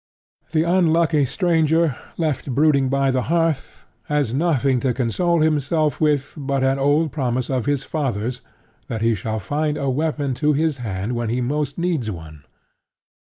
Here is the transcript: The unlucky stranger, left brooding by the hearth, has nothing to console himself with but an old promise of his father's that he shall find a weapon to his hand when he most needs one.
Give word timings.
The 0.51 0.63
unlucky 0.63 1.25
stranger, 1.25 1.95
left 2.17 2.49
brooding 2.49 2.89
by 2.89 3.11
the 3.11 3.21
hearth, 3.29 3.85
has 4.05 4.33
nothing 4.33 4.79
to 4.79 4.95
console 4.95 5.41
himself 5.41 6.01
with 6.01 6.33
but 6.35 6.63
an 6.63 6.79
old 6.79 7.11
promise 7.11 7.51
of 7.51 7.67
his 7.67 7.83
father's 7.83 8.41
that 8.87 9.03
he 9.03 9.13
shall 9.13 9.37
find 9.37 9.77
a 9.77 9.91
weapon 9.91 10.33
to 10.41 10.53
his 10.53 10.77
hand 10.77 11.13
when 11.13 11.29
he 11.29 11.39
most 11.39 11.77
needs 11.77 12.09
one. 12.09 12.45